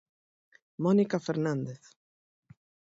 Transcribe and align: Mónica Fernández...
Mónica 0.83 1.17
Fernández... 1.27 1.81